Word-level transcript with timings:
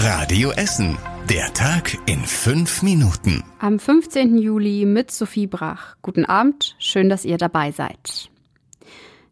Radio 0.00 0.52
Essen. 0.52 0.96
Der 1.28 1.52
Tag 1.54 1.98
in 2.06 2.20
fünf 2.20 2.84
Minuten. 2.84 3.42
Am 3.58 3.80
15. 3.80 4.38
Juli 4.38 4.84
mit 4.84 5.10
Sophie 5.10 5.48
Brach. 5.48 5.96
Guten 6.02 6.24
Abend, 6.24 6.76
schön, 6.78 7.08
dass 7.08 7.24
ihr 7.24 7.36
dabei 7.36 7.72
seid. 7.72 8.30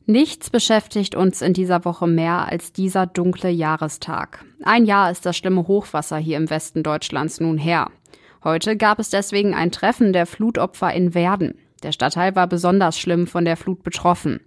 Nichts 0.06 0.50
beschäftigt 0.50 1.14
uns 1.14 1.40
in 1.40 1.52
dieser 1.52 1.84
Woche 1.84 2.08
mehr 2.08 2.48
als 2.48 2.72
dieser 2.72 3.06
dunkle 3.06 3.48
Jahrestag. 3.48 4.44
Ein 4.64 4.86
Jahr 4.86 5.12
ist 5.12 5.24
das 5.24 5.36
schlimme 5.36 5.68
Hochwasser 5.68 6.18
hier 6.18 6.36
im 6.36 6.50
Westen 6.50 6.82
Deutschlands 6.82 7.38
nun 7.38 7.58
her. 7.58 7.92
Heute 8.42 8.76
gab 8.76 8.98
es 8.98 9.08
deswegen 9.08 9.54
ein 9.54 9.70
Treffen 9.70 10.12
der 10.12 10.26
Flutopfer 10.26 10.92
in 10.92 11.14
Werden. 11.14 11.54
Der 11.84 11.92
Stadtteil 11.92 12.34
war 12.34 12.48
besonders 12.48 12.98
schlimm 12.98 13.28
von 13.28 13.44
der 13.44 13.56
Flut 13.56 13.84
betroffen. 13.84 14.40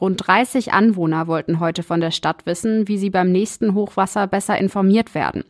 Rund 0.00 0.26
30 0.26 0.72
Anwohner 0.72 1.26
wollten 1.26 1.60
heute 1.60 1.82
von 1.82 2.00
der 2.00 2.10
Stadt 2.10 2.46
wissen, 2.46 2.88
wie 2.88 2.96
sie 2.96 3.10
beim 3.10 3.30
nächsten 3.30 3.74
Hochwasser 3.74 4.26
besser 4.26 4.56
informiert 4.56 5.14
werden. 5.14 5.44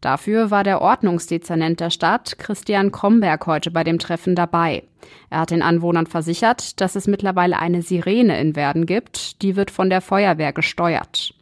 Dafür 0.00 0.50
war 0.50 0.62
der 0.62 0.80
Ordnungsdezernent 0.80 1.80
der 1.80 1.90
Stadt, 1.90 2.38
Christian 2.38 2.92
Kromberg, 2.92 3.46
heute 3.46 3.70
bei 3.70 3.84
dem 3.84 3.98
Treffen 3.98 4.34
dabei. 4.34 4.84
Er 5.30 5.40
hat 5.40 5.50
den 5.50 5.62
Anwohnern 5.62 6.06
versichert, 6.06 6.80
dass 6.80 6.94
es 6.94 7.06
mittlerweile 7.06 7.58
eine 7.58 7.82
Sirene 7.82 8.40
in 8.40 8.56
Werden 8.56 8.86
gibt, 8.86 9.42
die 9.42 9.56
wird 9.56 9.70
von 9.70 9.90
der 9.90 10.00
Feuerwehr 10.00 10.52
gesteuert. 10.52 11.34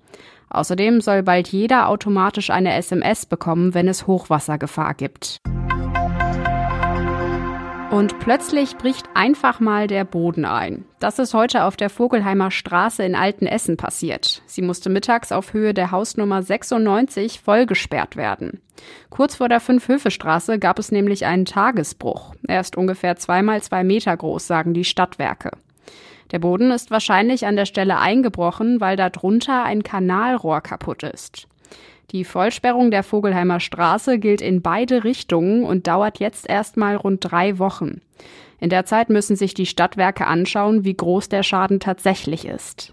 Außerdem 0.49 1.01
soll 1.01 1.23
bald 1.23 1.49
jeder 1.49 1.89
automatisch 1.89 2.51
eine 2.51 2.75
SMS 2.75 3.27
bekommen, 3.27 3.75
wenn 3.75 3.89
es 3.89 4.07
Hochwassergefahr 4.07 4.95
gibt. 4.95 5.41
Und 7.91 8.19
plötzlich 8.19 8.77
bricht 8.77 9.07
einfach 9.15 9.61
mal 9.61 9.87
der 9.87 10.05
Boden 10.05 10.45
ein. 10.45 10.85
Das 10.99 11.21
ist 11.21 11.35
heute 11.35 11.65
auf 11.65 11.77
der 11.77 11.89
Vogelheimer 11.89 12.51
Straße 12.51 13.05
in 13.05 13.15
Altenessen 13.15 13.77
passiert. 13.77 14.43
Sie 14.47 14.61
musste 14.61 14.91
mittags 14.91 15.31
auf 15.31 15.53
Höhe 15.53 15.73
der 15.73 15.93
Hausnummer 15.93 16.43
96 16.43 17.41
vollgesperrt 17.41 18.17
werden. 18.17 18.61
Kurz 19.09 19.37
vor 19.37 19.49
der 19.49 19.61
Fünfhöfe-Straße 19.61 20.59
gab 20.59 20.81
es 20.81 20.91
nämlich 20.91 21.27
einen 21.27 21.45
Tagesbruch. 21.45 22.35
Er 22.49 22.61
ist 22.61 22.77
ungefähr 22.77 23.17
zweimal 23.17 23.63
zwei 23.63 23.85
Meter 23.85 24.17
groß, 24.17 24.47
sagen 24.47 24.75
die 24.75 24.85
Stadtwerke. 24.85 25.53
Der 26.33 26.41
Boden 26.41 26.73
ist 26.73 26.91
wahrscheinlich 26.91 27.47
an 27.47 27.55
der 27.55 27.67
Stelle 27.67 27.99
eingebrochen, 27.99 28.81
weil 28.81 28.97
darunter 28.97 29.63
ein 29.63 29.85
Kanalrohr 29.85 30.61
kaputt 30.61 31.05
ist. 31.05 31.47
Die 32.13 32.25
Vollsperrung 32.25 32.91
der 32.91 33.03
Vogelheimer 33.03 33.59
Straße 33.59 34.19
gilt 34.19 34.41
in 34.41 34.63
beide 34.63 35.03
Richtungen 35.03 35.65
und 35.65 35.87
dauert 35.87 36.19
jetzt 36.19 36.49
erstmal 36.49 36.97
rund 36.97 37.21
drei 37.21 37.59
Wochen. 37.59 38.01
In 38.61 38.71
der 38.71 38.87
Zeit 38.87 39.11
müssen 39.11 39.37
sich 39.37 39.55
die 39.55 39.67
Stadtwerke 39.67 40.27
anschauen, 40.27 40.85
wie 40.85 40.95
groß 40.95 41.29
der 41.29 41.43
Schaden 41.43 41.81
tatsächlich 41.81 42.47
ist. 42.47 42.93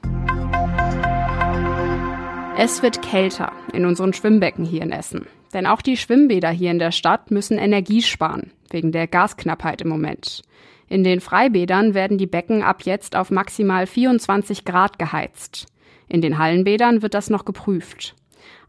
Es 2.58 2.81
wird 2.81 3.02
kälter 3.02 3.52
in 3.72 3.86
unseren 3.86 4.14
Schwimmbecken 4.14 4.66
hier 4.66 4.81
in 4.81 4.91
Essen. 4.91 5.28
Denn 5.53 5.67
auch 5.67 5.81
die 5.81 5.97
Schwimmbäder 5.97 6.50
hier 6.50 6.72
in 6.72 6.80
der 6.80 6.91
Stadt 6.91 7.30
müssen 7.30 7.59
Energie 7.59 8.02
sparen, 8.02 8.52
wegen 8.72 8.91
der 8.91 9.08
Gasknappheit 9.08 9.81
im 9.81 9.89
Moment. 9.89 10.41
In 10.89 11.03
den 11.03 11.22
Freibädern 11.22 11.94
werden 11.94 12.17
die 12.17 12.28
Becken 12.28 12.64
ab 12.64 12.84
jetzt 12.84 13.16
auf 13.16 13.30
maximal 13.30 13.86
24 13.86 14.66
Grad 14.66 14.97
geheizt. 14.97 15.67
In 16.08 16.22
den 16.22 16.38
Hallenbädern 16.38 17.02
wird 17.02 17.14
das 17.14 17.30
noch 17.30 17.45
geprüft. 17.45 18.16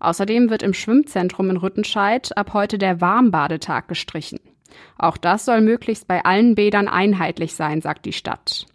Außerdem 0.00 0.50
wird 0.50 0.62
im 0.62 0.74
Schwimmzentrum 0.74 1.50
in 1.50 1.56
Rüttenscheid 1.56 2.36
ab 2.36 2.52
heute 2.52 2.78
der 2.78 3.00
Warmbadetag 3.00 3.88
gestrichen. 3.88 4.40
Auch 4.98 5.16
das 5.16 5.44
soll 5.44 5.60
möglichst 5.60 6.08
bei 6.08 6.24
allen 6.24 6.54
Bädern 6.54 6.88
einheitlich 6.88 7.54
sein, 7.54 7.80
sagt 7.80 8.06
die 8.06 8.12
Stadt. 8.12 8.66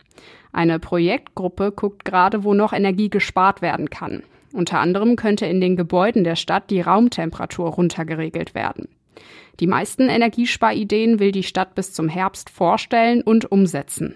Eine 0.51 0.79
Projektgruppe 0.79 1.71
guckt 1.71 2.05
gerade, 2.05 2.43
wo 2.43 2.53
noch 2.53 2.73
Energie 2.73 3.09
gespart 3.09 3.61
werden 3.61 3.89
kann. 3.89 4.23
Unter 4.51 4.79
anderem 4.79 5.15
könnte 5.15 5.45
in 5.45 5.61
den 5.61 5.75
Gebäuden 5.75 6.23
der 6.23 6.35
Stadt 6.35 6.71
die 6.71 6.81
Raumtemperatur 6.81 7.69
runtergeregelt 7.69 8.55
werden. 8.55 8.89
Die 9.59 9.67
meisten 9.67 10.09
Energiesparideen 10.09 11.19
will 11.19 11.31
die 11.31 11.43
Stadt 11.43 11.75
bis 11.75 11.93
zum 11.93 12.07
Herbst 12.07 12.49
vorstellen 12.49 13.21
und 13.21 13.51
umsetzen. 13.51 14.15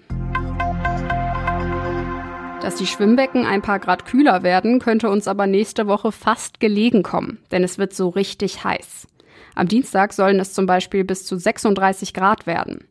Dass 2.64 2.76
die 2.76 2.88
Schwimmbecken 2.88 3.46
ein 3.46 3.62
paar 3.62 3.78
Grad 3.78 4.06
kühler 4.06 4.42
werden, 4.42 4.80
könnte 4.80 5.10
uns 5.10 5.28
aber 5.28 5.48
nächste 5.48 5.86
Woche 5.86 6.14
fast 6.14 6.62
gelegen 6.62 7.04
kommen, 7.04 7.40
denn 7.52 7.62
es 7.62 7.78
wird 7.78 7.94
so 7.94 8.08
richtig 8.08 8.64
heiß. 8.64 9.06
Am 9.54 9.68
Dienstag 9.68 10.14
sollen 10.14 10.40
es 10.40 10.54
zum 10.54 10.66
Beispiel 10.66 11.04
bis 11.04 11.26
zu 11.26 11.36
36 11.36 12.14
Grad 12.14 12.48
werden. 12.48 12.88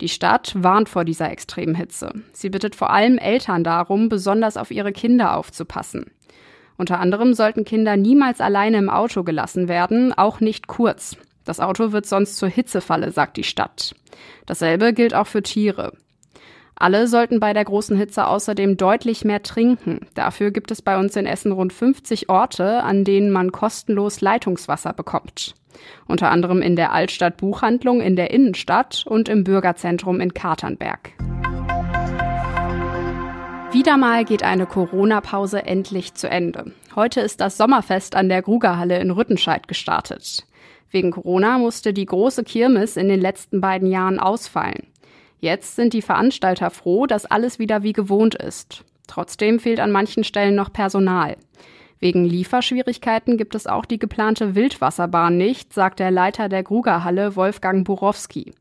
Die 0.00 0.08
Stadt 0.08 0.54
warnt 0.56 0.88
vor 0.88 1.04
dieser 1.04 1.32
extremen 1.32 1.74
Hitze. 1.74 2.12
Sie 2.32 2.48
bittet 2.48 2.76
vor 2.76 2.90
allem 2.90 3.18
Eltern 3.18 3.64
darum, 3.64 4.08
besonders 4.08 4.56
auf 4.56 4.70
ihre 4.70 4.92
Kinder 4.92 5.36
aufzupassen. 5.36 6.12
Unter 6.76 7.00
anderem 7.00 7.34
sollten 7.34 7.64
Kinder 7.64 7.96
niemals 7.96 8.40
alleine 8.40 8.78
im 8.78 8.88
Auto 8.88 9.24
gelassen 9.24 9.66
werden, 9.66 10.12
auch 10.12 10.38
nicht 10.38 10.68
kurz. 10.68 11.16
Das 11.44 11.58
Auto 11.58 11.90
wird 11.90 12.06
sonst 12.06 12.36
zur 12.36 12.50
Hitzefalle, 12.50 13.10
sagt 13.10 13.36
die 13.36 13.42
Stadt. 13.42 13.96
Dasselbe 14.46 14.92
gilt 14.92 15.12
auch 15.12 15.26
für 15.26 15.42
Tiere. 15.42 15.92
Alle 16.80 17.08
sollten 17.08 17.40
bei 17.40 17.52
der 17.52 17.64
großen 17.64 17.96
Hitze 17.96 18.28
außerdem 18.28 18.76
deutlich 18.76 19.24
mehr 19.24 19.42
trinken. 19.42 20.06
Dafür 20.14 20.52
gibt 20.52 20.70
es 20.70 20.80
bei 20.80 20.96
uns 20.96 21.16
in 21.16 21.26
Essen 21.26 21.50
rund 21.50 21.72
50 21.72 22.28
Orte, 22.28 22.84
an 22.84 23.02
denen 23.02 23.32
man 23.32 23.50
kostenlos 23.50 24.20
Leitungswasser 24.20 24.92
bekommt. 24.92 25.56
Unter 26.06 26.30
anderem 26.30 26.62
in 26.62 26.76
der 26.76 26.92
Altstadt 26.92 27.36
Buchhandlung 27.36 28.00
in 28.00 28.14
der 28.14 28.30
Innenstadt 28.30 29.04
und 29.08 29.28
im 29.28 29.42
Bürgerzentrum 29.42 30.20
in 30.20 30.34
Katernberg. 30.34 31.14
Wieder 33.72 33.96
mal 33.96 34.24
geht 34.24 34.44
eine 34.44 34.66
Corona-Pause 34.66 35.66
endlich 35.66 36.14
zu 36.14 36.30
Ende. 36.30 36.72
Heute 36.94 37.20
ist 37.20 37.40
das 37.40 37.56
Sommerfest 37.56 38.14
an 38.14 38.28
der 38.28 38.42
Grugerhalle 38.42 39.00
in 39.00 39.10
Rüttenscheid 39.10 39.66
gestartet. 39.66 40.46
Wegen 40.92 41.10
Corona 41.10 41.58
musste 41.58 41.92
die 41.92 42.06
große 42.06 42.44
Kirmes 42.44 42.96
in 42.96 43.08
den 43.08 43.20
letzten 43.20 43.60
beiden 43.60 43.90
Jahren 43.90 44.20
ausfallen. 44.20 44.86
Jetzt 45.40 45.76
sind 45.76 45.92
die 45.92 46.02
Veranstalter 46.02 46.70
froh, 46.70 47.06
dass 47.06 47.26
alles 47.26 47.58
wieder 47.58 47.82
wie 47.82 47.92
gewohnt 47.92 48.34
ist. 48.34 48.84
Trotzdem 49.06 49.60
fehlt 49.60 49.80
an 49.80 49.92
manchen 49.92 50.24
Stellen 50.24 50.54
noch 50.54 50.72
Personal. 50.72 51.36
Wegen 52.00 52.24
Lieferschwierigkeiten 52.24 53.36
gibt 53.36 53.54
es 53.54 53.66
auch 53.66 53.84
die 53.84 53.98
geplante 53.98 54.54
Wildwasserbahn 54.54 55.36
nicht, 55.36 55.72
sagt 55.72 55.98
der 55.98 56.10
Leiter 56.10 56.48
der 56.48 56.62
Grugerhalle 56.62 57.34
Wolfgang 57.34 57.84
Borowski. 57.84 58.52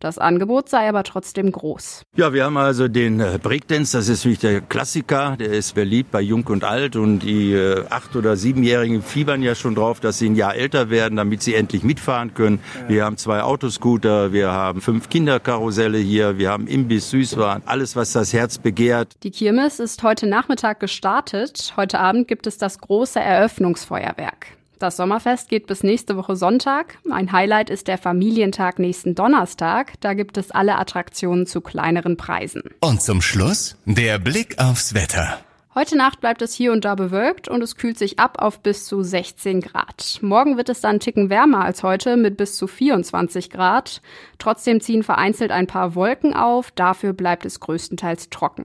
Das 0.00 0.18
Angebot 0.18 0.68
sei 0.68 0.88
aber 0.88 1.02
trotzdem 1.02 1.50
groß. 1.50 2.02
Ja, 2.16 2.32
wir 2.32 2.44
haben 2.44 2.56
also 2.56 2.88
den 2.88 3.20
äh, 3.20 3.38
Breakdance, 3.42 3.96
das 3.96 4.08
ist 4.08 4.24
wirklich 4.24 4.38
der 4.38 4.60
Klassiker, 4.60 5.36
der 5.36 5.52
ist 5.52 5.74
beliebt 5.74 6.12
bei 6.12 6.20
Jung 6.20 6.46
und 6.46 6.64
Alt 6.64 6.96
und 6.96 7.20
die 7.20 7.52
äh, 7.52 7.84
acht- 7.90 8.14
oder 8.14 8.36
siebenjährigen 8.36 9.02
fiebern 9.02 9.42
ja 9.42 9.54
schon 9.54 9.74
drauf, 9.74 10.00
dass 10.00 10.18
sie 10.18 10.28
ein 10.28 10.36
Jahr 10.36 10.54
älter 10.54 10.90
werden, 10.90 11.16
damit 11.16 11.42
sie 11.42 11.54
endlich 11.54 11.82
mitfahren 11.82 12.34
können. 12.34 12.60
Ja. 12.82 12.88
Wir 12.88 13.04
haben 13.04 13.16
zwei 13.16 13.42
Autoscooter, 13.42 14.32
wir 14.32 14.52
haben 14.52 14.80
fünf 14.80 15.08
Kinderkarusselle 15.08 15.98
hier, 15.98 16.38
wir 16.38 16.50
haben 16.50 16.66
Imbiss, 16.66 17.10
Süßwaren, 17.10 17.62
alles, 17.66 17.96
was 17.96 18.12
das 18.12 18.32
Herz 18.32 18.58
begehrt. 18.58 19.14
Die 19.22 19.30
Kirmes 19.30 19.80
ist 19.80 20.02
heute 20.02 20.26
Nachmittag 20.26 20.80
gestartet. 20.80 21.74
Heute 21.76 21.98
Abend 21.98 22.28
gibt 22.28 22.46
es 22.46 22.58
das 22.58 22.78
große 22.78 23.18
Eröffnungsfeuerwerk. 23.18 24.57
Das 24.78 24.96
Sommerfest 24.96 25.48
geht 25.48 25.66
bis 25.66 25.82
nächste 25.82 26.16
Woche 26.16 26.36
Sonntag. 26.36 26.98
Ein 27.10 27.32
Highlight 27.32 27.68
ist 27.68 27.88
der 27.88 27.98
Familientag 27.98 28.78
nächsten 28.78 29.16
Donnerstag. 29.16 29.94
Da 30.00 30.14
gibt 30.14 30.38
es 30.38 30.52
alle 30.52 30.76
Attraktionen 30.76 31.46
zu 31.46 31.60
kleineren 31.60 32.16
Preisen. 32.16 32.62
Und 32.80 33.02
zum 33.02 33.20
Schluss 33.20 33.76
der 33.86 34.20
Blick 34.20 34.58
aufs 34.58 34.94
Wetter. 34.94 35.40
Heute 35.74 35.96
Nacht 35.96 36.20
bleibt 36.20 36.42
es 36.42 36.54
hier 36.54 36.72
und 36.72 36.84
da 36.84 36.94
bewölkt 36.94 37.48
und 37.48 37.62
es 37.62 37.76
kühlt 37.76 37.98
sich 37.98 38.18
ab 38.18 38.40
auf 38.40 38.60
bis 38.60 38.86
zu 38.86 39.02
16 39.02 39.60
Grad. 39.60 40.18
Morgen 40.22 40.56
wird 40.56 40.68
es 40.68 40.80
dann 40.80 40.98
Ticken 40.98 41.28
wärmer 41.28 41.64
als 41.64 41.82
heute 41.82 42.16
mit 42.16 42.36
bis 42.36 42.56
zu 42.56 42.66
24 42.66 43.50
Grad. 43.50 44.00
Trotzdem 44.38 44.80
ziehen 44.80 45.02
vereinzelt 45.02 45.50
ein 45.50 45.66
paar 45.66 45.94
Wolken 45.94 46.34
auf, 46.34 46.70
dafür 46.70 47.12
bleibt 47.12 47.44
es 47.44 47.60
größtenteils 47.60 48.30
trocken. 48.30 48.64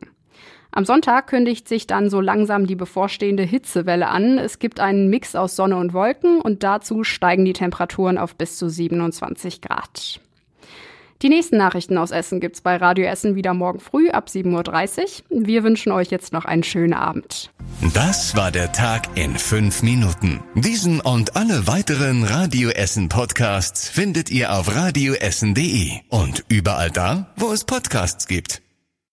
Am 0.76 0.86
Sonntag 0.86 1.28
kündigt 1.28 1.68
sich 1.68 1.86
dann 1.86 2.10
so 2.10 2.20
langsam 2.20 2.66
die 2.66 2.76
bevorstehende 2.76 3.44
Hitzewelle 3.44 4.08
an. 4.08 4.40
Es 4.40 4.58
gibt 4.58 4.80
einen 4.80 5.08
Mix 5.08 5.36
aus 5.36 5.56
Sonne 5.56 5.78
und 5.78 5.94
Wolken 5.94 6.42
und 6.42 6.64
dazu 6.64 7.04
steigen 7.04 7.46
die 7.46 7.54
Temperaturen 7.54 8.18
auf 8.18 8.36
bis 8.36 8.58
zu 8.58 8.70
27 8.70 9.62
Grad. 9.62 10.20
Die 11.22 11.30
nächsten 11.30 11.58
Nachrichten 11.58 12.00
aus 12.00 12.10
Essen 12.10 12.40
gibt's 12.40 12.62
bei 12.62 12.76
Radio 12.76 13.06
Essen 13.06 13.36
wieder 13.36 13.54
morgen 13.54 13.80
früh 13.80 14.10
ab 14.10 14.30
7.30 14.30 15.24
Uhr. 15.30 15.46
Wir 15.46 15.64
wünschen 15.64 15.92
euch 15.92 16.10
jetzt 16.10 16.34
noch 16.34 16.46
einen 16.46 16.64
schönen 16.64 16.96
Abend. 16.96 17.52
Das 17.94 18.36
war 18.36 18.50
der 18.52 18.72
Tag 18.72 19.04
in 19.16 19.38
fünf 19.38 19.84
Minuten. 19.84 20.42
Diesen 20.56 21.02
und 21.02 21.36
alle 21.36 21.68
weiteren 21.68 22.24
Radio 22.24 22.70
Essen 22.72 23.10
Podcasts 23.10 23.90
findet 23.90 24.32
ihr 24.32 24.52
auf 24.54 24.76
radioessen.de 24.76 25.92
und 26.10 26.44
überall 26.50 26.90
da, 26.90 27.32
wo 27.38 27.52
es 27.52 27.64
Podcasts 27.64 28.28
gibt. 28.28 28.64